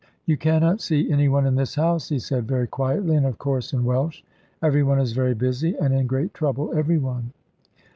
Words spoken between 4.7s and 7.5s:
one is very busy, and in great trouble every one."